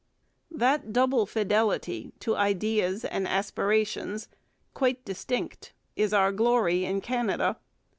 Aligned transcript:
That 0.49 0.91
double 0.91 1.27
fidelity 1.27 2.11
to 2.21 2.35
ideas 2.35 3.05
and 3.05 3.27
aspirations, 3.27 4.29
quite 4.73 5.05
distinct, 5.05 5.73
is 5.95 6.11
our 6.11 6.31
glory 6.31 6.85
in 6.85 7.01
Canada. 7.01 7.57